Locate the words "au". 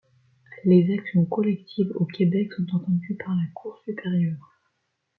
1.93-2.05